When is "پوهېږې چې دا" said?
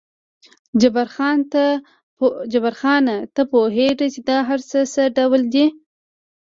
3.51-4.37